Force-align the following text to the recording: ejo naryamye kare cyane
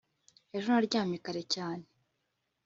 ejo 0.55 0.67
naryamye 0.71 1.17
kare 1.25 1.41
cyane 1.53 1.85